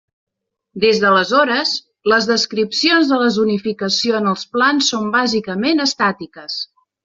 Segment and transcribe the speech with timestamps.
[0.85, 1.73] Des d'aleshores,
[2.13, 6.59] les descripcions de la zonificació en els plans són bàsicament estàtiques.